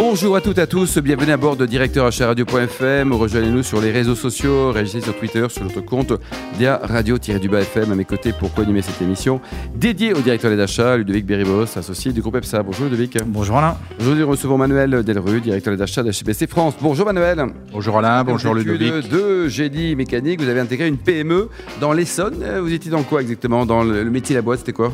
Bonjour 0.00 0.36
à 0.36 0.40
toutes 0.40 0.58
et 0.58 0.60
à 0.60 0.66
tous, 0.68 0.98
bienvenue 0.98 1.32
à 1.32 1.36
bord 1.36 1.56
de 1.56 1.66
directeuracharadio.fm. 1.66 3.12
Rejoignez-nous 3.12 3.64
sur 3.64 3.80
les 3.80 3.90
réseaux 3.90 4.14
sociaux, 4.14 4.70
réagissez 4.70 5.00
sur 5.00 5.18
Twitter, 5.18 5.44
sur 5.48 5.64
notre 5.64 5.80
compte 5.80 6.12
Dia 6.56 6.80
Radio-du-Bas 6.84 7.62
FM 7.62 7.90
à 7.90 7.96
mes 7.96 8.04
côtés 8.04 8.32
pour 8.32 8.54
co-animer 8.54 8.80
cette 8.80 9.02
émission 9.02 9.40
dédiée 9.74 10.12
au 10.12 10.20
directeur 10.20 10.52
des 10.52 10.62
achats, 10.62 10.96
Ludovic 10.96 11.26
Beribos, 11.26 11.76
associé 11.76 12.12
du 12.12 12.20
groupe 12.20 12.36
EPSA. 12.36 12.62
Bonjour 12.62 12.84
Ludovic. 12.84 13.18
Bonjour 13.26 13.56
Alain. 13.56 13.76
Aujourd'hui, 13.98 14.22
nous 14.22 14.30
recevons 14.30 14.56
Manuel 14.56 15.02
Delru, 15.02 15.40
directeur 15.40 15.74
des 15.76 15.82
achats 15.82 16.04
d'HBC 16.04 16.46
France. 16.46 16.74
Bonjour 16.80 17.04
Manuel. 17.04 17.46
Bonjour 17.72 17.98
Alain, 17.98 18.22
bonjour 18.22 18.54
Vous 18.54 18.60
êtes 18.60 18.66
Ludovic. 18.68 19.10
De 19.10 19.48
Génie 19.48 19.96
Mécanique, 19.96 20.40
vous 20.40 20.48
avez 20.48 20.60
intégré 20.60 20.86
une 20.86 20.98
PME 20.98 21.48
dans 21.80 21.92
l'Essonne. 21.92 22.44
Vous 22.60 22.72
étiez 22.72 22.92
dans 22.92 23.02
quoi 23.02 23.20
exactement? 23.20 23.66
Dans 23.66 23.82
le 23.82 24.04
le 24.04 24.10
métier 24.10 24.36
de 24.36 24.38
la 24.38 24.42
boîte, 24.42 24.60
c'était 24.60 24.72
quoi? 24.72 24.92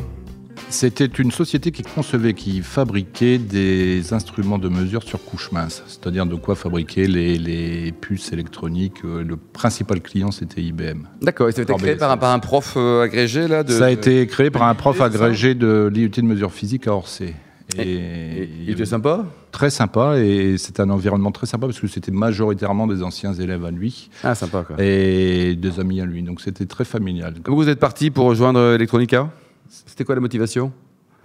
C'était 0.71 1.05
une 1.07 1.31
société 1.31 1.71
qui 1.71 1.83
concevait, 1.83 2.35
qui 2.35 2.61
fabriquait 2.61 3.39
des 3.39 4.13
instruments 4.13 4.59
de 4.59 4.69
mesure 4.69 5.05
sur 5.05 5.23
couche 5.25 5.53
mince, 5.53 5.85
c'est-à-dire 5.87 6.27
de 6.27 6.35
quoi 6.35 6.57
fabriquer 6.57 7.07
les, 7.07 7.39
les 7.39 7.93
puces 7.93 8.33
électroniques. 8.33 9.05
Euh, 9.05 9.23
Le 9.23 9.37
principal 9.37 10.01
client, 10.01 10.33
c'était 10.33 10.63
IBM. 10.63 11.05
D'accord, 11.23 11.49
et 11.49 11.53
ça 11.53 11.61
a 11.61 11.63
été 11.63 11.75
créé 11.77 11.95
par 11.97 12.11
un, 12.11 12.15
c'est- 12.15 12.21
par 12.21 12.31
un 12.33 12.39
prof 12.41 12.75
euh, 12.77 13.03
agrégé 13.03 13.47
là 13.47 13.63
de, 13.63 13.73
Ça 13.73 13.87
a 13.87 13.91
été 13.91 14.27
créé 14.27 14.51
par 14.51 14.65
un 14.65 14.75
prof 14.75 14.97
c'est 14.97 15.05
agrégé 15.05 15.55
de 15.55 15.89
l'IUT 15.93 16.09
de 16.11 16.23
mesure 16.23 16.51
physique 16.53 16.89
à 16.89 16.95
Orsay. 16.95 17.35
Et- 17.79 17.83
et 17.83 18.49
il 18.62 18.71
était 18.71 18.85
sympa? 18.85 19.27
Très 19.53 19.71
sympa, 19.71 20.19
et 20.19 20.59
c'était 20.59 20.81
un 20.83 20.91
environnement 20.91 21.31
très 21.31 21.47
sympa 21.47 21.67
parce 21.67 21.79
que 21.81 21.87
c'était 21.87 22.12
majoritairement 22.12 22.87
des 22.89 23.03
anciens 23.03 23.33
élèves 23.33 23.65
à 23.65 23.71
lui 23.71 24.11
Ah, 24.25 24.35
sympa 24.35 24.65
quoi. 24.65 24.77
et 24.83 25.55
des 25.57 25.79
amis 25.81 26.01
à 26.01 26.05
lui. 26.05 26.23
Donc 26.23 26.41
c'était 26.41 26.67
très 26.67 26.85
familial. 26.85 27.35
Vous 27.47 27.69
êtes 27.69 27.78
parti 27.81 28.11
pour 28.11 28.27
rejoindre 28.27 28.75
Electronica? 28.75 29.31
C'était 29.69 30.05
quoi 30.05 30.15
la 30.15 30.20
motivation 30.20 30.73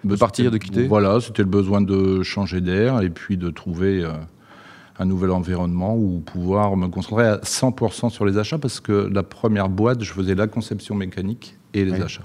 De 0.04 0.16
partir, 0.16 0.52
de 0.52 0.58
quitter? 0.58 0.88
Voilà, 0.88 1.20
c'était 1.22 1.44
le 1.44 1.50
besoin 1.50 1.82
de 1.82 2.24
changer 2.24 2.62
d'air 2.62 3.02
et 3.02 3.10
puis 3.10 3.38
de 3.38 3.50
trouver 3.50 4.04
euh, 4.04 4.12
un 4.98 5.06
nouvel 5.06 5.32
environnement 5.32 5.96
où 5.96 6.20
pouvoir 6.20 6.76
me 6.78 6.88
concentrer 6.88 7.28
à 7.28 7.38
100% 7.38 8.10
sur 8.10 8.26
les 8.26 8.38
achats 8.38 8.58
parce 8.58 8.80
que 8.80 9.10
la 9.12 9.24
première 9.24 9.70
boîte, 9.70 10.04
je 10.04 10.12
faisais 10.14 10.36
la 10.36 10.48
conception 10.48 10.96
mécanique 10.96 11.56
et 11.74 11.86
les 11.86 11.92
Oui. 11.92 12.02
achats. 12.02 12.24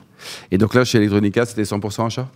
Et 0.51 0.59
donc 0.59 0.75
là, 0.75 0.85
chez 0.85 0.99
Electronica, 0.99 1.45
c'était 1.47 1.63
100% 1.65 2.07
achat? 2.07 2.29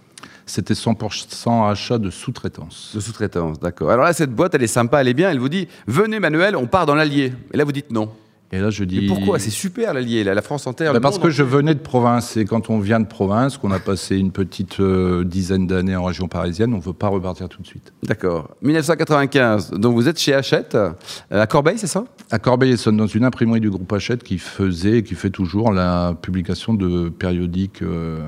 C'était 0.44 0.74
100% 0.74 1.70
achat 1.70 1.98
de 1.98 2.10
sous-traitance. 2.10 2.92
De 2.94 3.00
sous-traitance, 3.00 3.60
d'accord. 3.60 3.90
Alors 3.90 4.04
là, 4.04 4.12
cette 4.12 4.32
boîte, 4.34 4.54
elle 4.54 4.62
est 4.62 4.66
sympa, 4.66 5.00
elle 5.00 5.08
est 5.08 5.14
bien. 5.14 5.30
Elle 5.30 5.38
vous 5.38 5.48
dit 5.50 5.68
Venez, 5.86 6.20
Manuel, 6.20 6.56
on 6.56 6.66
part 6.66 6.86
dans 6.86 6.94
l'Allier. 6.94 7.32
Et 7.52 7.56
là, 7.56 7.64
vous 7.64 7.72
dites 7.72 7.90
non. 7.92 8.10
Et 8.50 8.60
là, 8.60 8.70
je 8.70 8.82
dis. 8.84 9.04
Et 9.04 9.06
pourquoi 9.06 9.38
C'est 9.38 9.50
super 9.50 9.92
l'Allier, 9.92 10.24
la 10.24 10.40
France 10.40 10.66
entière. 10.66 10.92
Bah, 10.92 10.98
le 10.98 11.00
parce 11.02 11.16
monde 11.16 11.24
que 11.24 11.30
je 11.30 11.42
venais 11.42 11.74
de 11.74 11.80
province 11.80 12.36
et 12.38 12.46
quand 12.46 12.70
on 12.70 12.78
vient 12.78 12.98
de 12.98 13.06
province, 13.06 13.58
qu'on 13.58 13.70
a 13.72 13.78
passé 13.78 14.16
une 14.16 14.30
petite 14.32 14.80
euh, 14.80 15.22
dizaine 15.22 15.66
d'années 15.66 15.96
en 15.96 16.04
région 16.04 16.28
parisienne, 16.28 16.72
on 16.72 16.78
ne 16.78 16.82
veut 16.82 16.94
pas 16.94 17.08
repartir 17.08 17.48
tout 17.50 17.60
de 17.60 17.66
suite. 17.66 17.92
D'accord. 18.04 18.56
1995, 18.62 19.72
donc 19.72 19.94
vous 19.94 20.08
êtes 20.08 20.18
chez 20.18 20.32
Hachette, 20.32 20.74
euh, 20.74 20.90
à 21.30 21.46
Corbeil, 21.46 21.78
c'est 21.78 21.86
ça? 21.86 22.04
À 22.30 22.38
Corbeil-Essonne, 22.38 22.96
dans 22.96 23.06
une 23.06 23.24
imprimerie 23.24 23.60
du 23.60 23.68
groupe 23.70 23.92
Hachette 23.92 24.22
qui 24.22 24.38
faisait 24.38 24.98
et 24.98 25.02
qui 25.02 25.14
fait 25.14 25.30
toujours 25.30 25.72
la 25.72 26.14
publication 26.20 26.72
de 26.74 27.10
périodiques 27.10 27.82
euh, 27.82 28.18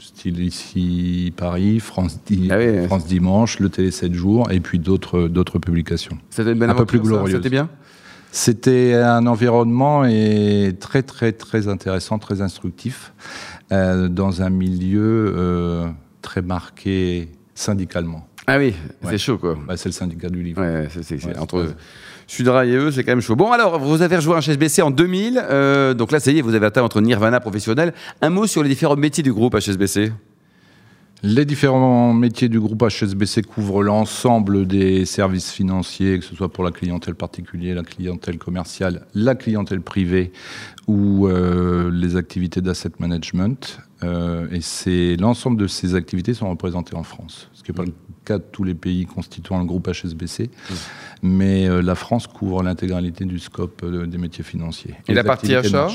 style 0.00 0.40
ici 0.40 1.32
Paris, 1.36 1.80
France, 1.80 2.20
Di- 2.26 2.48
Ah 2.50 2.58
oui, 2.58 2.86
France 2.86 3.06
Dimanche, 3.06 3.58
le 3.58 3.68
Télé 3.70 3.90
7 3.90 4.12
jours 4.14 4.50
et 4.52 4.60
puis 4.60 4.78
d'autres 4.78 5.58
publications. 5.58 6.18
C'était 6.30 6.52
une 6.52 6.58
belle 6.58 6.70
Un 6.70 6.74
peu 6.74 6.84
plus 6.86 7.00
glorieuse. 7.00 7.36
C'était 7.36 7.50
bien? 7.50 7.68
C'était 8.34 8.94
un 8.94 9.26
environnement 9.26 10.06
et 10.06 10.74
très 10.80 11.02
très 11.02 11.32
très 11.32 11.68
intéressant, 11.68 12.18
très 12.18 12.40
instructif 12.40 13.12
euh, 13.70 14.08
dans 14.08 14.40
un 14.40 14.48
milieu 14.48 15.34
euh, 15.36 15.86
très 16.22 16.40
marqué 16.40 17.28
syndicalement. 17.54 18.26
Ah 18.46 18.56
oui, 18.58 18.74
c'est 19.04 19.18
chaud, 19.18 19.36
quoi. 19.36 19.56
Bah, 19.68 19.76
c'est 19.76 19.90
le 19.90 19.92
syndicat 19.92 20.30
du 20.30 20.42
livre. 20.42 20.62
Ouais, 20.62 20.88
c'est, 21.02 21.24
Ouais, 21.24 21.38
entre 21.38 21.74
Sudra 22.26 22.64
et 22.64 22.72
eux, 22.72 22.90
c'est 22.90 23.04
quand 23.04 23.12
même 23.12 23.20
chaud. 23.20 23.36
Bon, 23.36 23.52
alors, 23.52 23.78
vous 23.78 24.00
avez 24.00 24.16
rejoint 24.16 24.40
HSBC 24.40 24.80
en 24.80 24.90
2000. 24.90 25.38
euh, 25.38 25.92
donc 25.92 26.10
là, 26.10 26.18
ça 26.18 26.32
y 26.32 26.38
est, 26.38 26.42
vous 26.42 26.54
avez 26.54 26.64
atteint 26.66 26.80
votre 26.80 27.02
nirvana 27.02 27.38
professionnel. 27.38 27.92
Un 28.22 28.30
mot 28.30 28.46
sur 28.46 28.62
les 28.62 28.70
différents 28.70 28.96
métiers 28.96 29.22
du 29.22 29.32
groupe 29.32 29.54
HSBC 29.54 30.10
Les 31.24 31.44
différents 31.44 32.12
métiers 32.12 32.48
du 32.48 32.58
groupe 32.58 32.82
HSBC 32.82 33.44
couvrent 33.44 33.84
l'ensemble 33.84 34.66
des 34.66 35.04
services 35.04 35.52
financiers, 35.52 36.18
que 36.18 36.24
ce 36.24 36.34
soit 36.34 36.52
pour 36.52 36.64
la 36.64 36.72
clientèle 36.72 37.14
particulière, 37.14 37.76
la 37.76 37.84
clientèle 37.84 38.38
commerciale, 38.38 39.06
la 39.14 39.36
clientèle 39.36 39.82
privée 39.82 40.32
ou 40.88 41.26
euh, 41.28 41.90
les 41.92 42.16
activités 42.16 42.60
d'asset 42.60 42.90
management. 42.98 43.78
Euh, 44.02 44.48
et 44.86 45.16
l'ensemble 45.16 45.56
de 45.56 45.68
ces 45.68 45.94
activités 45.94 46.34
sont 46.34 46.50
représentées 46.50 46.96
en 46.96 47.04
France, 47.04 47.48
ce 47.52 47.62
qui 47.62 47.70
n'est 47.70 47.76
pas 47.76 47.84
le 47.84 47.92
cas 48.24 48.38
de 48.38 48.44
tous 48.50 48.64
les 48.64 48.74
pays 48.74 49.06
constituant 49.06 49.58
le 49.60 49.64
groupe 49.64 49.88
HSBC. 49.88 50.50
Mais 51.22 51.68
euh, 51.68 51.82
la 51.82 51.94
France 51.94 52.26
couvre 52.26 52.62
l'intégralité 52.64 53.24
du 53.24 53.38
scope 53.38 53.82
euh, 53.84 54.06
des 54.06 54.18
métiers 54.18 54.42
financiers. 54.44 54.94
Et 55.08 55.14
la 55.14 55.22
partie 55.24 55.54
achat. 55.54 55.88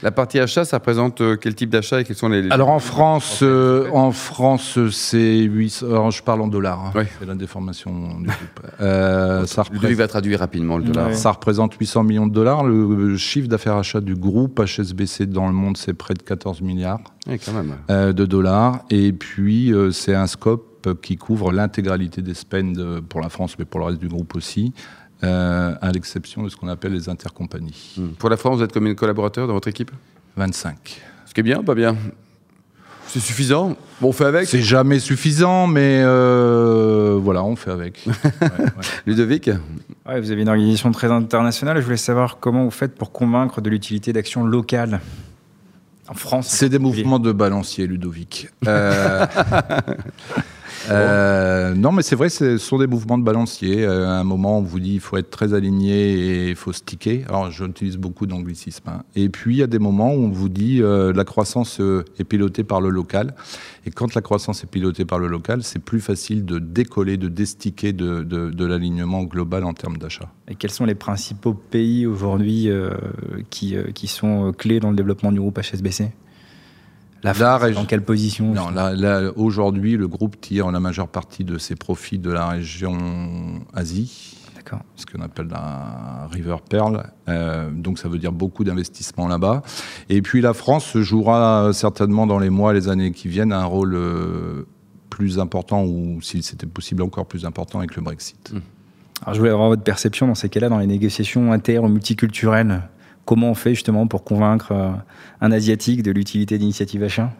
La 0.00 0.12
partie 0.12 0.38
achat, 0.38 0.64
ça 0.64 0.76
représente 0.78 1.20
euh, 1.20 1.34
quel 1.36 1.56
type 1.56 1.70
d'achat 1.70 2.00
et 2.00 2.04
quels 2.04 2.14
sont 2.14 2.28
les. 2.28 2.42
les- 2.42 2.52
Alors 2.52 2.68
en 2.68 2.78
France, 2.78 3.40
euh, 3.42 3.90
en 3.92 4.12
France, 4.12 4.78
c'est 4.92 5.40
800. 5.42 5.86
Alors 5.88 6.10
je 6.12 6.22
parle 6.22 6.40
en 6.42 6.46
dollars. 6.46 6.78
hein. 6.86 6.92
Oui. 6.94 7.02
C'est 7.18 7.26
la 7.26 7.34
déformation 7.34 7.90
du 8.20 8.26
groupe. 8.26 8.36
Euh, 8.80 9.44
ça, 9.46 9.64
représente, 9.64 9.90
va 9.96 10.06
traduire 10.06 10.38
rapidement 10.38 10.78
le 10.78 10.84
dollar. 10.84 11.12
ça 11.12 11.32
représente 11.32 11.74
800 11.74 12.04
millions 12.04 12.26
de 12.28 12.32
dollars. 12.32 12.62
Le 12.64 13.16
chiffre 13.16 13.48
d'affaires 13.48 13.74
achat 13.74 14.00
du 14.00 14.14
groupe 14.14 14.27
HSBC 14.30 15.26
dans 15.26 15.46
le 15.46 15.52
monde, 15.52 15.76
c'est 15.76 15.94
près 15.94 16.14
de 16.14 16.22
14 16.22 16.60
milliards 16.62 17.00
Oui, 17.26 17.38
quand 17.38 17.52
même. 17.52 17.76
euh, 17.90 18.12
de 18.12 18.24
dollars. 18.26 18.80
Et 18.90 19.12
puis 19.12 19.72
euh, 19.72 19.90
c'est 19.90 20.14
un 20.14 20.26
scope 20.26 20.64
qui 21.02 21.16
couvre 21.16 21.52
l'intégralité 21.52 22.22
des 22.22 22.34
spends 22.34 22.74
euh, 22.78 23.00
pour 23.00 23.20
la 23.20 23.28
France, 23.28 23.56
mais 23.58 23.64
pour 23.64 23.80
le 23.80 23.86
reste 23.86 24.00
du 24.00 24.08
groupe 24.08 24.34
aussi. 24.36 24.72
euh, 25.24 25.74
à 25.80 25.90
l'exception 25.90 26.44
de 26.44 26.48
ce 26.48 26.56
qu'on 26.56 26.68
appelle 26.68 26.92
les 26.92 27.08
intercompagnies. 27.08 27.94
Hmm. 27.96 28.08
Pour 28.18 28.30
la 28.30 28.36
France, 28.36 28.58
vous 28.58 28.62
êtes 28.62 28.72
combien 28.72 28.90
de 28.90 28.98
collaborateurs 28.98 29.48
dans 29.48 29.54
votre 29.54 29.66
équipe? 29.68 29.90
25. 30.36 31.00
Ce 31.26 31.34
qui 31.34 31.40
est 31.40 31.42
bien, 31.42 31.62
pas 31.64 31.74
bien? 31.74 31.96
C'est 33.08 33.20
suffisant 33.20 33.76
on 34.00 34.12
fait 34.12 34.26
avec 34.26 34.46
C'est 34.46 34.62
jamais 34.62 35.00
suffisant, 35.00 35.66
mais 35.66 36.02
euh, 36.04 37.18
voilà, 37.20 37.42
on 37.42 37.56
fait 37.56 37.70
avec. 37.70 38.06
Ouais, 38.06 38.48
ouais. 38.60 38.68
Ludovic 39.06 39.50
Ouais, 40.06 40.20
vous 40.20 40.30
avez 40.30 40.42
une 40.42 40.48
organisation 40.48 40.92
très 40.92 41.10
internationale. 41.10 41.78
Je 41.78 41.84
voulais 41.84 41.96
savoir 41.96 42.38
comment 42.38 42.64
vous 42.64 42.70
faites 42.70 42.94
pour 42.94 43.12
convaincre 43.12 43.60
de 43.60 43.68
l'utilité 43.68 44.12
d'actions 44.12 44.44
locales 44.44 45.00
en 46.08 46.14
France. 46.14 46.48
C'est 46.48 46.68
des 46.68 46.78
mouvements 46.78 47.18
de 47.18 47.32
balancier, 47.32 47.86
Ludovic. 47.86 48.48
Euh, 48.66 49.26
euh, 50.90 51.74
non, 51.74 51.92
mais 51.92 52.02
c'est 52.02 52.16
vrai, 52.16 52.28
ce 52.28 52.58
sont 52.58 52.78
des 52.78 52.86
mouvements 52.86 53.18
de 53.18 53.24
balancier. 53.24 53.84
Euh, 53.84 54.06
à 54.06 54.18
un 54.18 54.24
moment, 54.24 54.58
on 54.58 54.62
vous 54.62 54.80
dit 54.80 54.94
il 54.94 55.00
faut 55.00 55.16
être 55.16 55.30
très 55.30 55.54
aligné 55.54 56.12
et 56.12 56.48
il 56.50 56.56
faut 56.56 56.72
sticker. 56.72 57.24
Alors, 57.28 57.50
j'utilise 57.50 57.96
beaucoup 57.96 58.26
d'anglicisme. 58.26 58.88
hein. 58.88 59.02
Et 59.14 59.28
puis, 59.28 59.56
il 59.56 59.58
y 59.58 59.62
a 59.62 59.66
des 59.66 59.78
moments 59.78 60.12
où 60.12 60.24
on 60.24 60.30
vous 60.30 60.48
dit 60.48 60.82
euh, 60.82 61.12
la 61.12 61.24
croissance 61.24 61.80
euh, 61.80 62.04
est 62.18 62.24
pilotée 62.24 62.64
par 62.64 62.80
le 62.80 62.90
local. 62.90 63.34
Et 63.86 63.90
quand 63.90 64.14
la 64.14 64.20
croissance 64.20 64.64
est 64.64 64.66
pilotée 64.66 65.04
par 65.04 65.18
le 65.18 65.28
local, 65.28 65.62
c'est 65.62 65.78
plus 65.78 66.00
facile 66.00 66.44
de 66.44 66.58
décoller, 66.58 67.16
de 67.16 67.28
désticker 67.28 67.92
de, 67.92 68.64
l'alignement 68.64 69.22
global 69.22 69.64
en 69.64 69.72
termes 69.72 69.96
d'achat. 69.96 70.30
Et 70.48 70.54
quels 70.54 70.70
sont 70.70 70.84
les 70.84 70.94
principaux 70.94 71.54
pays 71.54 72.06
aujourd'hui 72.06 72.68
qui, 73.50 73.76
sont 74.06 74.52
clés 74.52 74.80
dans 74.80 74.90
le 74.90 74.96
développement 74.96 75.32
du 75.32 75.40
groupe 75.40 75.58
HSBC 75.58 76.10
La 77.22 77.32
La 77.32 77.34
France, 77.34 77.62
région- 77.62 77.80
dans 77.80 77.86
quelle 77.86 78.04
position 78.04 78.52
Non, 78.52 78.70
là, 78.70 78.94
là, 78.94 79.30
aujourd'hui, 79.36 79.96
le 79.96 80.06
groupe 80.08 80.40
tire 80.40 80.70
la 80.70 80.80
majeure 80.80 81.08
partie 81.08 81.44
de 81.44 81.58
ses 81.58 81.74
profits 81.74 82.18
de 82.18 82.30
la 82.30 82.46
région 82.48 82.96
Asie, 83.74 84.36
ce 84.96 85.06
qu'on 85.06 85.22
appelle 85.22 85.48
la 85.48 86.28
River 86.30 86.56
Pearl. 86.68 87.10
Euh, 87.28 87.70
donc, 87.72 87.98
ça 87.98 88.08
veut 88.08 88.18
dire 88.18 88.32
beaucoup 88.32 88.64
d'investissements 88.64 89.26
là-bas. 89.26 89.62
Et 90.10 90.20
puis, 90.22 90.40
la 90.42 90.52
France 90.52 90.96
jouera 90.98 91.70
certainement 91.72 92.26
dans 92.26 92.38
les 92.38 92.50
mois, 92.50 92.72
les 92.72 92.88
années 92.88 93.10
qui 93.12 93.28
viennent, 93.28 93.52
un 93.52 93.64
rôle 93.64 93.94
euh, 93.94 94.66
plus 95.10 95.38
important, 95.38 95.84
ou 95.84 96.20
s'il 96.22 96.42
c'était 96.42 96.66
possible, 96.66 97.02
encore 97.02 97.26
plus 97.26 97.44
important 97.46 97.78
avec 97.78 97.96
le 97.96 98.02
Brexit. 98.02 98.52
Alors, 99.22 99.34
je 99.34 99.38
voulais 99.40 99.50
avoir 99.50 99.70
votre 99.70 99.82
perception 99.82 100.26
dans 100.28 100.34
ces 100.36 100.48
cas-là, 100.48 100.68
dans 100.68 100.78
les 100.78 100.86
négociations 100.86 101.50
inter 101.52 101.78
ou 101.78 101.88
multiculturelles. 101.88 102.82
Comment 103.28 103.50
on 103.50 103.54
fait 103.54 103.74
justement 103.74 104.06
pour 104.06 104.24
convaincre 104.24 104.72
euh, 104.72 104.90
un 105.42 105.52
Asiatique 105.52 106.02
de 106.02 106.10
l'utilité 106.10 106.56
d'initiative 106.56 107.02
achat 107.02 107.30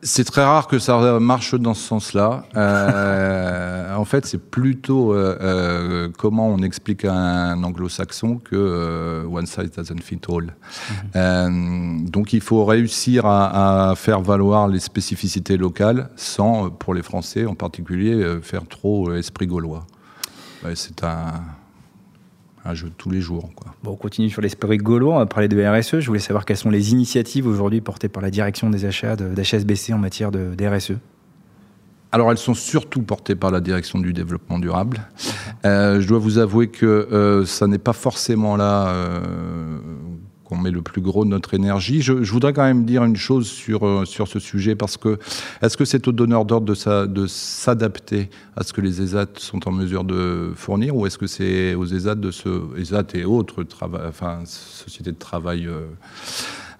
C'est 0.00 0.22
très 0.22 0.44
rare 0.44 0.68
que 0.68 0.78
ça 0.78 1.18
marche 1.18 1.56
dans 1.56 1.74
ce 1.74 1.82
sens-là. 1.82 2.44
Euh, 2.56 3.96
en 3.96 4.04
fait, 4.04 4.26
c'est 4.26 4.38
plutôt 4.38 5.12
euh, 5.12 5.36
euh, 5.40 6.08
comment 6.16 6.46
on 6.46 6.58
explique 6.58 7.04
à 7.04 7.14
un 7.14 7.64
anglo-saxon 7.64 8.36
que 8.36 9.26
one 9.26 9.46
size 9.46 9.72
doesn't 9.72 10.02
fit 10.04 10.20
all. 10.28 10.54
Euh, 11.16 11.48
donc, 12.04 12.32
il 12.32 12.40
faut 12.40 12.64
réussir 12.64 13.26
à, 13.26 13.90
à 13.90 13.96
faire 13.96 14.20
valoir 14.20 14.68
les 14.68 14.78
spécificités 14.78 15.56
locales 15.56 16.10
sans, 16.14 16.70
pour 16.70 16.94
les 16.94 17.02
Français 17.02 17.44
en 17.44 17.56
particulier, 17.56 18.24
faire 18.40 18.68
trop 18.68 19.12
esprit 19.14 19.48
gaulois. 19.48 19.84
Ouais, 20.64 20.76
c'est 20.76 21.02
un, 21.02 21.42
un 22.64 22.74
jeu 22.74 22.88
de 22.88 22.94
tous 22.96 23.10
les 23.10 23.20
jours. 23.20 23.50
Quoi. 23.54 23.74
Bon, 23.82 23.92
on 23.92 23.96
continue 23.96 24.30
sur 24.30 24.40
l'esprit 24.40 24.78
gaulois, 24.78 25.14
on 25.14 25.18
va 25.18 25.26
parler 25.26 25.48
de 25.48 25.62
RSE. 25.62 26.00
Je 26.00 26.06
voulais 26.06 26.20
savoir 26.20 26.44
quelles 26.44 26.56
sont 26.56 26.70
les 26.70 26.92
initiatives 26.92 27.46
aujourd'hui 27.46 27.80
portées 27.80 28.08
par 28.08 28.22
la 28.22 28.30
direction 28.30 28.70
des 28.70 28.84
achats 28.84 29.16
d'HSBC 29.16 29.92
en 29.92 29.98
matière 29.98 30.30
de, 30.30 30.54
de 30.54 30.66
RSE. 30.66 30.92
Alors 32.12 32.30
elles 32.30 32.38
sont 32.38 32.54
surtout 32.54 33.00
portées 33.00 33.34
par 33.34 33.50
la 33.50 33.60
direction 33.60 33.98
du 33.98 34.12
développement 34.12 34.58
durable. 34.58 35.08
Euh, 35.64 36.00
je 36.00 36.06
dois 36.06 36.18
vous 36.18 36.36
avouer 36.38 36.68
que 36.68 36.84
euh, 36.84 37.46
ça 37.46 37.66
n'est 37.66 37.78
pas 37.78 37.94
forcément 37.94 38.56
là 38.56 38.88
euh, 38.88 39.78
qu'on 40.52 40.58
met 40.58 40.70
le 40.70 40.82
plus 40.82 41.00
gros 41.00 41.24
de 41.24 41.30
notre 41.30 41.54
énergie. 41.54 42.02
Je, 42.02 42.22
je, 42.22 42.32
voudrais 42.32 42.52
quand 42.52 42.64
même 42.64 42.84
dire 42.84 43.04
une 43.04 43.16
chose 43.16 43.48
sur, 43.48 43.86
euh, 43.86 44.04
sur 44.04 44.28
ce 44.28 44.38
sujet 44.38 44.76
parce 44.76 44.98
que 44.98 45.18
est-ce 45.62 45.78
que 45.78 45.86
c'est 45.86 46.06
au 46.08 46.12
donneur 46.12 46.44
d'ordre 46.44 46.66
de 46.66 47.26
s'adapter 47.26 48.28
à 48.56 48.62
ce 48.62 48.74
que 48.74 48.82
les 48.82 49.00
ESAT 49.00 49.28
sont 49.36 49.66
en 49.66 49.72
mesure 49.72 50.04
de 50.04 50.52
fournir 50.54 50.94
ou 50.94 51.06
est-ce 51.06 51.16
que 51.16 51.26
c'est 51.26 51.74
aux 51.74 51.86
ESAT 51.86 52.16
de 52.16 52.30
se 52.30 52.78
ESAT 52.78 53.14
et 53.14 53.24
autres 53.24 53.64
enfin, 54.08 54.40
sociétés 54.44 55.12
de 55.12 55.18
travail 55.18 55.66
euh, 55.66 55.86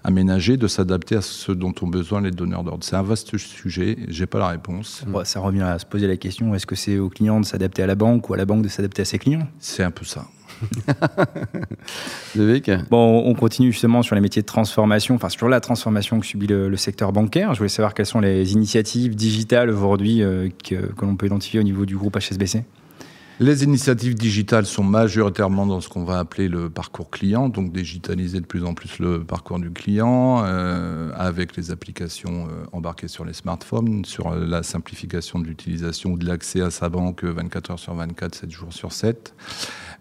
aménager, 0.03 0.55
de 0.57 0.67
s'adapter 0.67 1.15
à 1.15 1.21
ce 1.21 1.51
dont 1.51 1.73
ont 1.81 1.87
besoin 1.87 2.21
les 2.21 2.31
donneurs 2.31 2.63
d'ordre? 2.63 2.83
C'est 2.83 2.95
un 2.95 3.03
vaste 3.03 3.35
sujet, 3.37 3.97
j'ai 4.07 4.27
pas 4.27 4.37
la 4.37 4.49
réponse. 4.49 5.03
Bon, 5.07 5.25
ça 5.25 5.39
revient 5.39 5.61
à 5.61 5.79
se 5.79 5.85
poser 5.85 6.05
la 6.05 6.17
question 6.17 6.53
est-ce 6.53 6.67
que 6.67 6.75
c'est 6.75 6.99
aux 6.99 7.09
clients 7.09 7.39
de 7.39 7.45
s'adapter 7.45 7.81
à 7.81 7.87
la 7.87 7.95
banque 7.95 8.29
ou 8.29 8.35
à 8.35 8.37
la 8.37 8.45
banque 8.45 8.61
de 8.61 8.69
s'adapter 8.69 9.01
à 9.01 9.05
ses 9.05 9.17
clients? 9.17 9.47
C'est 9.59 9.83
un 9.83 9.91
peu 9.91 10.05
ça. 10.05 10.27
bon, 12.89 13.23
on 13.25 13.33
continue 13.33 13.71
justement 13.71 14.01
sur 14.01 14.15
les 14.15 14.21
métiers 14.21 14.41
de 14.41 14.47
transformation, 14.47 15.15
enfin 15.15 15.29
sur 15.29 15.49
la 15.49 15.59
transformation 15.59 16.19
que 16.19 16.25
subit 16.25 16.47
le, 16.47 16.75
secteur 16.75 17.11
bancaire. 17.13 17.53
Je 17.53 17.59
voulais 17.59 17.69
savoir 17.69 17.93
quelles 17.93 18.05
sont 18.05 18.19
les 18.19 18.53
initiatives 18.53 19.15
digitales 19.15 19.69
aujourd'hui 19.69 20.21
euh, 20.21 20.49
que 20.63 20.75
l'on 21.01 21.15
peut 21.15 21.27
identifier 21.27 21.59
au 21.59 21.63
niveau 21.63 21.85
du 21.85 21.95
groupe 21.95 22.17
HSBC. 22.17 22.63
Les 23.43 23.65
initiatives 23.65 24.15
digitales 24.15 24.65
sont 24.65 24.85
majoritairement 24.85 25.65
dans 25.65 25.81
ce 25.81 25.89
qu'on 25.89 26.05
va 26.05 26.17
appeler 26.17 26.47
le 26.47 26.69
parcours 26.69 27.09
client, 27.09 27.49
donc 27.49 27.73
digitaliser 27.73 28.39
de 28.39 28.45
plus 28.45 28.63
en 28.63 28.73
plus 28.73 28.99
le 28.99 29.21
parcours 29.21 29.59
du 29.59 29.69
client 29.69 30.43
euh, 30.45 31.11
avec 31.13 31.57
les 31.57 31.69
applications 31.69 32.47
euh, 32.47 32.63
embarquées 32.71 33.09
sur 33.09 33.25
les 33.25 33.33
smartphones, 33.33 34.05
sur 34.05 34.31
euh, 34.31 34.45
la 34.47 34.63
simplification 34.63 35.39
de 35.39 35.47
l'utilisation 35.47 36.11
ou 36.11 36.17
de 36.17 36.25
l'accès 36.25 36.61
à 36.61 36.71
sa 36.71 36.87
banque 36.87 37.25
24 37.25 37.71
heures 37.71 37.79
sur 37.79 37.93
24, 37.93 38.33
7 38.33 38.49
jours 38.49 38.71
sur 38.71 38.93
7. 38.93 39.35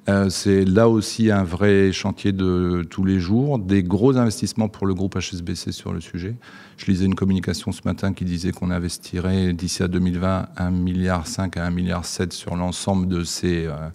Euh, 0.08 0.28
c'est 0.30 0.64
là 0.64 0.88
aussi 0.88 1.30
un 1.30 1.44
vrai 1.44 1.92
chantier 1.92 2.32
de 2.32 2.84
tous 2.90 3.04
les 3.04 3.20
jours, 3.20 3.60
des 3.60 3.84
gros 3.84 4.16
investissements 4.16 4.68
pour 4.68 4.86
le 4.86 4.94
groupe 4.94 5.16
HSBC 5.16 5.70
sur 5.70 5.92
le 5.92 6.00
sujet. 6.00 6.34
Je 6.76 6.86
lisais 6.86 7.04
une 7.04 7.14
communication 7.14 7.70
ce 7.70 7.82
matin 7.84 8.12
qui 8.12 8.24
disait 8.24 8.50
qu'on 8.50 8.70
investirait 8.70 9.52
d'ici 9.52 9.82
à 9.84 9.88
2020 9.88 10.48
1,5 10.58 10.70
milliard 10.72 11.20
à 11.20 11.46
1,7 11.46 11.70
milliard 11.70 12.04
sur 12.04 12.56
l'ensemble 12.56 13.06
de 13.06 13.22
euh, 13.44 13.88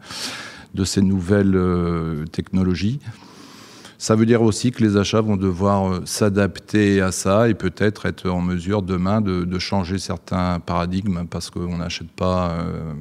de 0.73 0.83
ces 0.83 1.01
nouvelles 1.01 1.55
euh, 1.55 2.25
technologies. 2.25 2.99
Ça 3.97 4.15
veut 4.15 4.27
dire 4.27 4.43
aussi 4.43 4.71
que 4.71 4.83
les 4.83 4.95
achats 4.95 5.21
vont 5.21 5.37
devoir 5.37 6.01
s'adapter 6.05 7.01
à 7.01 7.11
ça 7.11 7.49
et 7.49 7.55
peut-être 7.55 8.05
être 8.05 8.29
en 8.29 8.41
mesure 8.41 8.83
demain 8.83 9.21
de, 9.21 9.59
changer 9.59 9.97
certains 9.97 10.59
paradigmes 10.59 11.25
parce 11.27 11.49
qu'on 11.49 11.77
n'achète 11.77 12.11
pas 12.11 12.51
euh, 12.51 12.93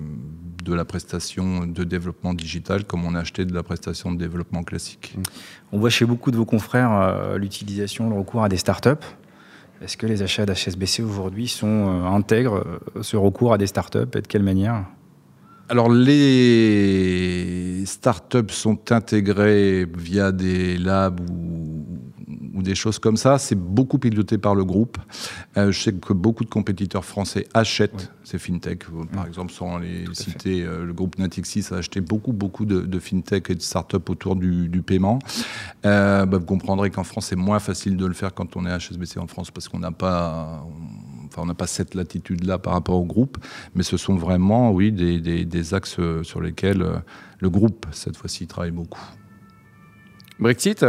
de 0.67 0.75
la 0.75 0.85
prestation 0.85 1.67
de 1.67 1.85
développement 1.85 2.35
digital 2.35 2.85
comme 2.85 3.05
on 3.05 3.15
a 3.15 3.21
acheté 3.21 3.45
de 3.45 3.55
la 3.55 3.63
prestation 3.63 4.11
de 4.11 4.19
développement 4.19 4.63
classique. 4.63 5.17
On 5.73 5.79
voit 5.79 5.91
chez 5.91 6.05
beaucoup 6.05 6.31
de 6.31 6.37
vos 6.37 6.45
confrères 6.45 6.93
euh, 6.93 7.39
l'utilisation, 7.39 8.11
le 8.11 8.17
recours 8.17 8.43
à 8.43 8.49
des 8.49 8.57
startups. 8.57 9.07
Est-ce 9.83 9.97
que 9.97 10.07
les 10.07 10.23
achats 10.23 10.47
d'HSBC 10.47 11.03
aujourd'hui 11.03 11.49
sont 11.49 12.03
euh, 12.03 12.33
euh, 12.33 13.03
ce 13.03 13.17
recours 13.17 13.53
à 13.53 13.59
des 13.59 13.67
startups 13.67 13.99
et 14.15 14.23
de 14.23 14.27
quelle 14.27 14.43
manière? 14.43 14.85
Alors 15.69 15.91
les 15.91 17.57
startups 17.87 18.51
sont 18.51 18.93
intégrées 18.93 19.87
via 19.97 20.31
des 20.33 20.79
labs 20.79 21.21
ou, 21.31 21.85
ou 22.55 22.63
des 22.63 22.75
choses 22.75 22.99
comme 22.99 23.17
ça. 23.17 23.39
C'est 23.39 23.59
beaucoup 23.59 23.99
piloté 23.99 24.39
par 24.39 24.55
le 24.55 24.65
groupe. 24.65 24.99
Euh, 25.57 25.73
je 25.73 25.81
sais 25.81 25.93
que 25.93 26.13
beaucoup 26.13 26.45
de 26.45 26.51
compétiteurs 26.51 27.05
français 27.05 27.47
achètent 27.53 27.95
ouais. 27.95 28.09
ces 28.25 28.39
fintech. 28.39 28.85
Par 29.13 29.27
exemple, 29.27 29.53
sans 29.53 29.79
les 29.79 30.05
Tout 30.05 30.15
citer, 30.15 30.63
euh, 30.63 30.85
le 30.85 30.93
groupe 30.93 31.19
Natixis 31.19 31.67
a 31.73 31.77
acheté 31.77 32.01
beaucoup, 32.01 32.33
beaucoup 32.33 32.65
de, 32.65 32.81
de 32.81 32.99
fintech 32.99 33.51
et 33.51 33.55
de 33.55 33.63
startups 33.63 33.97
autour 34.09 34.37
du, 34.37 34.69
du 34.69 34.83
paiement. 34.83 35.19
Euh, 35.85 36.27
bah, 36.27 36.39
vous 36.39 36.47
comprendrez 36.47 36.91
qu'en 36.91 37.05
France, 37.05 37.27
c'est 37.27 37.37
moins 37.37 37.59
facile 37.59 37.97
de 37.97 38.07
le 38.07 38.15
faire 38.15 38.35
quand 38.35 38.57
on 38.57 38.67
est 38.67 38.79
HSBC 38.79 39.19
en 39.19 39.27
France 39.27 39.51
parce 39.51 39.69
qu'on 39.69 39.81
n'a 39.81 39.93
pas... 39.93 40.67
On, 41.37 41.47
n'a 41.47 41.55
pas 41.55 41.67
cette 41.67 41.95
latitude-là 41.95 42.59
par 42.59 42.73
rapport 42.73 42.97
au 42.97 43.05
groupe, 43.05 43.39
mais 43.75 43.83
ce 43.83 43.97
sont 43.97 44.17
vraiment, 44.17 44.73
oui, 44.73 44.93
des 44.93 45.75
axes 45.75 46.01
sur 46.23 46.41
lesquels 46.41 46.83
euh, 46.83 46.97
le 47.41 47.51
groupe, 47.51 47.87
cette 47.93 48.17
fois-ci, 48.17 48.47
travaille 48.47 48.71
beaucoup. 48.71 49.01
Brexit 50.39 50.85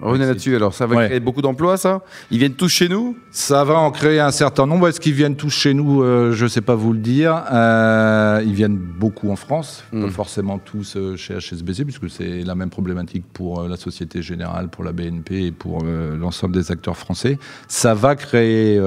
Revenez 0.00 0.26
là-dessus. 0.26 0.54
Alors, 0.54 0.74
ça 0.74 0.86
va 0.86 0.96
ouais. 0.96 1.06
créer 1.06 1.20
beaucoup 1.20 1.42
d'emplois, 1.42 1.76
ça? 1.76 2.02
Ils 2.30 2.38
viennent 2.38 2.54
tous 2.54 2.68
chez 2.68 2.88
nous? 2.88 3.16
Ça 3.30 3.64
va 3.64 3.78
en 3.78 3.90
créer 3.90 4.20
un 4.20 4.30
certain 4.30 4.66
nombre. 4.66 4.88
Est-ce 4.88 5.00
qu'ils 5.00 5.14
viennent 5.14 5.36
tous 5.36 5.50
chez 5.50 5.74
nous? 5.74 6.02
Euh, 6.02 6.32
Je 6.32 6.44
ne 6.44 6.48
sais 6.48 6.60
pas 6.60 6.74
vous 6.74 6.92
le 6.92 7.00
dire. 7.00 7.42
Euh, 7.52 8.42
ils 8.46 8.54
viennent 8.54 8.76
beaucoup 8.76 9.30
en 9.30 9.36
France, 9.36 9.84
pas 9.90 10.08
forcément 10.08 10.58
tous 10.58 10.96
euh, 10.96 11.16
chez 11.16 11.34
HSBC, 11.34 11.84
puisque 11.84 12.08
c'est 12.10 12.42
la 12.44 12.54
même 12.54 12.70
problématique 12.70 13.24
pour 13.32 13.62
la 13.64 13.76
Société 13.76 14.22
Générale, 14.22 14.68
pour 14.68 14.84
la 14.84 14.92
BNP 14.92 15.46
et 15.46 15.52
pour 15.52 15.82
l'ensemble 15.82 16.54
des 16.54 16.70
acteurs 16.70 16.96
français. 16.96 17.38
Ça 17.66 17.94
va 17.94 18.14
créer 18.14 18.80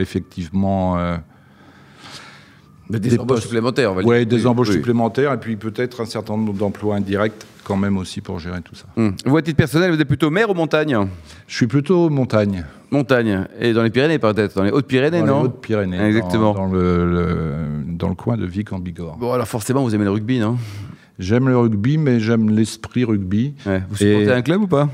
effectivement 0.00 0.96
des, 2.98 3.10
des 3.10 3.18
embauches 3.18 3.28
postes, 3.28 3.42
supplémentaires, 3.42 3.92
on 3.92 3.94
va 3.94 4.02
ouais, 4.02 4.24
dire. 4.24 4.38
des 4.38 4.44
oui, 4.44 4.46
embauches 4.46 4.68
oui. 4.68 4.74
supplémentaires 4.74 5.32
et 5.32 5.38
puis 5.38 5.56
peut-être 5.56 6.00
un 6.02 6.06
certain 6.06 6.36
nombre 6.36 6.54
d'emplois 6.54 6.96
indirects 6.96 7.46
quand 7.64 7.76
même 7.76 7.96
aussi 7.96 8.20
pour 8.20 8.38
gérer 8.38 8.60
tout 8.60 8.74
ça. 8.74 8.86
Hum. 8.96 9.14
Vous, 9.24 9.36
à 9.36 9.42
titre 9.42 9.56
personnel, 9.56 9.92
vous 9.92 10.00
êtes 10.00 10.08
plutôt 10.08 10.30
mer 10.30 10.50
ou 10.50 10.54
montagne? 10.54 10.96
Je 11.46 11.54
suis 11.54 11.66
plutôt 11.66 12.10
montagne. 12.10 12.64
Montagne. 12.90 13.46
Et 13.60 13.72
dans 13.72 13.82
les 13.82 13.90
Pyrénées, 13.90 14.18
peut-être? 14.18 14.54
Dans 14.56 14.64
les 14.64 14.70
Hautes-Pyrénées, 14.70 15.20
non 15.20 15.26
Dans 15.26 15.38
les 15.38 15.44
Hautes-Pyrénées. 15.46 16.00
Exactement. 16.00 16.54
Dans, 16.54 16.66
dans 16.68 16.72
le, 16.72 17.10
le, 17.10 17.54
dans 17.86 18.08
le 18.08 18.14
coin 18.14 18.36
de 18.36 18.44
Vic 18.44 18.72
en 18.72 18.78
Bigorre. 18.78 19.16
Bon, 19.16 19.32
alors 19.32 19.48
forcément, 19.48 19.82
vous 19.82 19.94
aimez 19.94 20.04
le 20.04 20.10
rugby, 20.10 20.40
non? 20.40 20.58
J'aime 21.18 21.48
le 21.48 21.56
rugby, 21.56 21.98
mais 21.98 22.20
j'aime 22.20 22.50
l'esprit 22.50 23.04
rugby. 23.04 23.54
Ouais. 23.64 23.82
Vous 23.88 23.96
supportez 23.96 24.24
et... 24.24 24.32
un 24.32 24.42
club 24.42 24.62
ou 24.62 24.66
pas? 24.66 24.88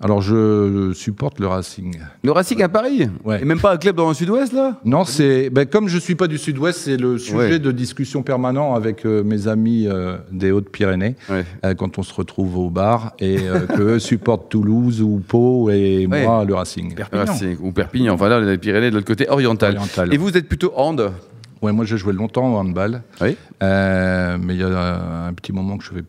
Alors, 0.00 0.22
je 0.22 0.92
supporte 0.94 1.40
le 1.40 1.46
Racing. 1.46 1.98
Le 2.22 2.32
Racing 2.32 2.62
à 2.62 2.68
Paris 2.68 3.08
ouais. 3.24 3.42
Et 3.42 3.44
même 3.44 3.60
pas 3.60 3.72
un 3.72 3.76
club 3.76 3.96
dans 3.96 4.08
le 4.08 4.14
sud-ouest, 4.14 4.52
là? 4.52 4.80
Non, 4.84 5.04
c'est. 5.04 5.50
Ben, 5.50 5.66
comme 5.66 5.88
je 5.88 5.96
ne 5.96 6.00
suis 6.00 6.14
pas 6.14 6.26
du 6.26 6.38
sud-ouest, 6.38 6.78
c'est 6.78 6.96
le 6.96 7.18
sujet 7.18 7.36
ouais. 7.36 7.58
de 7.58 7.72
discussion 7.72 8.22
permanent 8.22 8.74
avec 8.74 9.04
euh, 9.04 9.22
mes 9.22 9.48
amis 9.48 9.86
euh, 9.86 10.16
des 10.32 10.50
Hautes-Pyrénées, 10.50 11.16
ouais. 11.28 11.44
euh, 11.64 11.74
quand 11.74 11.98
on 11.98 12.02
se 12.02 12.14
retrouve 12.14 12.58
au 12.58 12.70
bar, 12.70 13.12
et 13.18 13.38
euh, 13.40 13.66
qu'eux 13.76 13.98
supportent 13.98 14.48
Toulouse 14.48 15.02
ou 15.02 15.22
Pau, 15.26 15.70
et 15.70 16.06
moi, 16.06 16.44
le 16.44 16.54
Racing. 16.54 16.94
Perpignan. 16.94 17.24
Racing, 17.24 17.56
ou 17.60 17.72
Perpignan, 17.72 18.16
voilà, 18.16 18.40
les 18.40 18.58
Pyrénées 18.58 18.90
de 18.90 18.94
l'autre 18.94 19.06
côté 19.06 19.28
oriental. 19.28 19.76
oriental. 19.76 20.14
Et 20.14 20.16
vous 20.16 20.36
êtes 20.36 20.48
plutôt 20.48 20.72
hand? 20.76 21.10
Ouais, 21.62 21.72
moi 21.72 21.84
j'ai 21.84 21.98
joué 21.98 22.12
longtemps 22.12 22.54
au 22.54 22.56
handball. 22.56 23.02
Oui. 23.20 23.36
Euh, 23.62 24.38
mais 24.40 24.54
il 24.54 24.60
y 24.60 24.64
a 24.64 25.26
un 25.26 25.32
petit 25.34 25.52
moment 25.52 25.76
que 25.76 25.84
je 25.84 25.90
ne 25.92 25.98
fais 25.98 26.04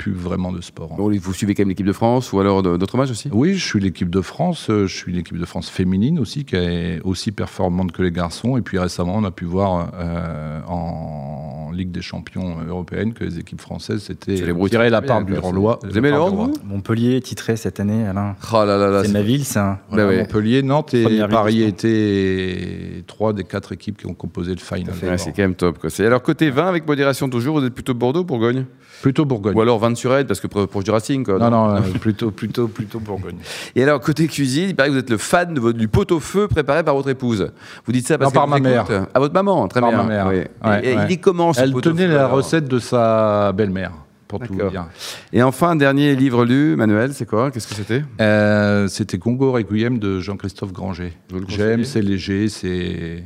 plus 0.00 0.12
vraiment 0.14 0.50
de 0.50 0.62
sport. 0.62 0.94
Bon, 0.96 1.12
vous 1.12 1.34
suivez 1.34 1.54
quand 1.54 1.60
même 1.60 1.68
l'équipe 1.68 1.86
de 1.86 1.92
France 1.92 2.32
ou 2.32 2.40
alors 2.40 2.62
d'autres 2.62 2.96
matchs 2.96 3.10
aussi? 3.10 3.28
Oui, 3.32 3.52
je 3.54 3.64
suis 3.64 3.80
l'équipe 3.80 4.08
de 4.08 4.22
France. 4.22 4.64
Je 4.68 4.86
suis 4.86 5.12
l'équipe 5.12 5.36
de 5.36 5.44
France 5.44 5.68
féminine 5.68 6.18
aussi, 6.18 6.46
qui 6.46 6.56
est 6.56 7.00
aussi 7.04 7.32
performante 7.32 7.92
que 7.92 8.02
les 8.02 8.10
garçons. 8.10 8.56
Et 8.56 8.62
puis 8.62 8.78
récemment, 8.78 9.16
on 9.16 9.24
a 9.24 9.30
pu 9.30 9.44
voir 9.44 9.90
euh, 9.94 10.60
en 10.66 11.70
Ligue 11.72 11.90
des 11.92 12.02
champions 12.02 12.56
européenne 12.66 13.12
que 13.12 13.24
les 13.24 13.38
équipes 13.38 13.60
françaises 13.60 14.02
s'étaient 14.02 14.42
tirées 14.68 14.90
la 14.90 15.02
part 15.02 15.22
du 15.22 15.36
roi. 15.36 15.78
Vous 15.84 15.98
aimez 15.98 16.10
le 16.10 16.18
Montpellier 16.64 17.20
titré 17.20 17.56
cette 17.56 17.78
année, 17.78 18.06
Alain. 18.06 18.36
Oh 18.52 18.64
là 18.64 18.76
là 18.78 18.88
là, 18.88 19.04
c'est 19.04 19.12
ma 19.12 19.22
ville, 19.22 19.44
ça. 19.44 19.80
Voilà, 19.90 20.08
ouais. 20.08 20.18
Montpellier, 20.18 20.62
Nantes 20.62 20.94
et 20.94 21.04
Première 21.04 21.28
Paris 21.28 21.62
étaient 21.62 23.04
trois 23.06 23.32
des 23.32 23.44
quatre 23.44 23.72
équipes 23.72 23.98
qui 23.98 24.06
ont 24.06 24.14
composé 24.14 24.52
le 24.52 24.60
final. 24.60 24.94
Ouais, 25.02 25.18
c'est 25.18 25.32
quand 25.32 25.42
même 25.42 25.54
top. 25.54 25.78
Quoi. 25.78 25.90
Alors 26.00 26.22
côté 26.22 26.50
20 26.50 26.68
avec 26.68 26.86
modération 26.86 27.28
toujours, 27.28 27.60
vous 27.60 27.66
êtes 27.66 27.74
plutôt 27.74 27.94
Bordeaux, 27.94 28.24
Bourgogne? 28.24 28.64
Plutôt 29.02 29.24
Bourgogne. 29.24 29.56
Ou 29.56 29.60
alors 29.60 29.78
20 29.78 29.89
sur 29.96 30.14
Aide, 30.14 30.26
parce 30.26 30.40
que 30.40 30.46
proche 30.46 30.84
du 30.84 30.90
Racing. 30.90 31.24
Quoi, 31.24 31.38
non, 31.38 31.50
non, 31.50 31.74
non 31.74 31.82
plutôt, 32.00 32.30
plutôt, 32.30 32.68
plutôt 32.68 33.00
Bourgogne. 33.00 33.36
Et 33.74 33.82
alors, 33.82 34.00
côté 34.00 34.26
cuisine, 34.26 34.68
il 34.70 34.76
paraît 34.76 34.88
que 34.88 34.94
vous 34.94 35.00
êtes 35.00 35.10
le 35.10 35.18
fan 35.18 35.54
de 35.54 35.60
votre, 35.60 35.78
du 35.78 35.88
pot-au-feu 35.88 36.48
préparé 36.48 36.82
par 36.82 36.94
votre 36.94 37.08
épouse. 37.08 37.50
Vous 37.86 37.92
dites 37.92 38.06
ça 38.06 38.18
parce 38.18 38.32
non, 38.32 38.40
par 38.40 38.48
ma 38.48 38.58
mère. 38.58 38.86
À 39.14 39.18
votre 39.18 39.34
maman, 39.34 39.68
très 39.68 39.80
par 39.80 39.90
bien. 39.90 40.02
ma 40.02 40.04
mère. 40.04 40.26
Oui. 40.28 40.36
Ouais, 40.64 40.86
et, 40.86 40.96
ouais. 40.96 41.04
il 41.08 41.12
est 41.12 41.16
comment 41.18 41.52
ce 41.52 41.60
Elle 41.60 41.72
tenait 41.74 42.08
la 42.08 42.26
recette 42.28 42.68
de 42.68 42.78
sa 42.78 43.52
belle-mère. 43.52 43.92
Pour 44.28 44.38
tout 44.38 44.54
dire. 44.54 44.86
Et 45.32 45.42
enfin, 45.42 45.74
dernier 45.74 46.14
livre 46.14 46.44
lu, 46.44 46.76
Manuel, 46.76 47.12
c'est 47.14 47.26
quoi? 47.26 47.50
Qu'est-ce 47.50 47.66
que 47.66 47.74
c'était? 47.74 48.04
Euh, 48.20 48.86
C'était 48.86 49.18
Congo 49.18 49.50
Requiem 49.50 49.98
de 49.98 50.20
Jean-Christophe 50.20 50.72
Granger. 50.72 51.12
J'aime, 51.48 51.82
c'est 51.82 52.00
léger, 52.00 52.48
c'est 52.48 53.24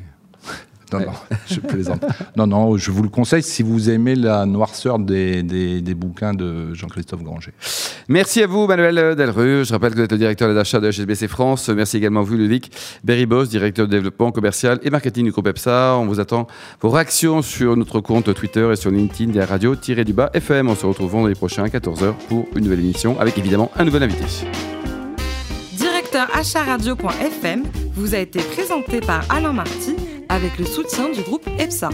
non, 0.99 1.07
non, 1.07 1.13
je 1.47 1.61
plaisante. 1.61 2.05
non, 2.37 2.47
non, 2.47 2.77
je 2.77 2.91
vous 2.91 3.03
le 3.03 3.09
conseille 3.09 3.43
si 3.43 3.63
vous 3.63 3.91
aimez 3.91 4.15
la 4.15 4.47
noirceur 4.47 4.99
des, 4.99 5.43
des, 5.43 5.81
des 5.81 5.95
bouquins 5.95 6.35
de 6.35 6.75
Jean-Christophe 6.75 7.23
Granger. 7.23 7.53
Merci 8.09 8.43
à 8.43 8.47
vous, 8.47 8.67
Manuel 8.67 9.17
Delru. 9.17 9.65
Je 9.65 9.73
rappelle 9.73 9.93
que 9.93 9.97
vous 9.97 10.05
êtes 10.05 10.13
le 10.13 10.19
directeur 10.19 10.53
d'achat 10.55 10.81
de 10.81 10.91
HSBC 10.91 11.29
France. 11.29 11.69
Merci 11.69 11.97
également 11.97 12.21
à 12.21 12.23
vous, 12.23 12.35
Ludovic 12.35 12.71
Berrybos, 13.03 13.47
directeur 13.47 13.87
de 13.87 13.91
développement 13.93 14.31
commercial 14.33 14.79
et 14.83 14.91
marketing 14.91 15.25
du 15.25 15.33
groupe 15.33 15.49
EPSA. 15.49 15.97
On 15.99 16.07
vous 16.07 16.21
attend 16.21 16.47
vos 16.81 16.91
réactions 16.91 17.43
sur 17.43 17.77
notre 17.77 18.01
compte 18.01 18.33
Twitter 18.35 18.69
et 18.73 18.77
sur 18.77 18.91
LinkedIn 18.91 19.33
des 19.33 19.45
radios-du-bas 19.45 20.31
FM. 20.35 20.69
On 20.69 20.75
se 20.75 20.87
retrouve 20.87 21.11
vendredi 21.11 21.35
prochain 21.35 21.65
à 21.65 21.69
14h 21.69 22.15
pour 22.29 22.47
une 22.55 22.65
nouvelle 22.65 22.81
émission 22.81 23.19
avec 23.21 23.39
évidemment 23.39 23.71
un 23.77 23.85
nouvel 23.85 24.05
invité. 24.05 24.25
Directeur 25.73 26.29
acharadio.fm 26.35 27.63
vous 27.95 28.15
a 28.15 28.19
été 28.19 28.41
présenté 28.41 29.01
par 29.01 29.25
Alain 29.31 29.53
Marty 29.53 29.97
avec 30.35 30.59
le 30.59 30.65
soutien 30.65 31.11
du 31.11 31.23
groupe 31.23 31.49
EPSA. 31.61 31.91